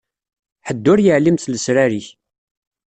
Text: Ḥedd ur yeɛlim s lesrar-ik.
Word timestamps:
Ḥedd 0.67 0.85
ur 0.91 0.99
yeɛlim 1.05 1.37
s 1.39 1.45
lesrar-ik. 1.53 2.07